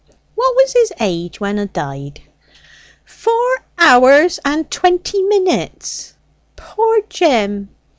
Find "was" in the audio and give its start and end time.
0.55-0.73